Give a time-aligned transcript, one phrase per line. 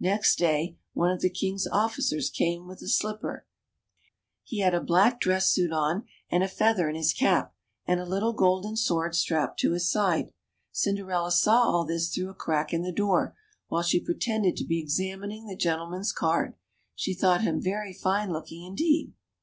[0.00, 3.46] Next day, one of the king's officers came with the slipper;
[4.44, 7.54] he had a black dress .suit on, and a feather in his cap,
[7.86, 10.30] and a little golden sword strapped to his side.
[10.72, 13.06] Cinderella saw all this through a crack in CINDERELLA UP TO DATE.
[13.06, 13.36] 29 the door,
[13.68, 16.52] while she pretended to be examining the gen tleman's card.
[16.94, 19.14] She thought him very fine looking indeed.